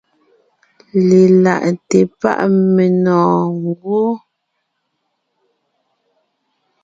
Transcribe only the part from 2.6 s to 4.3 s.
menɔ̀ɔn gwɔ́.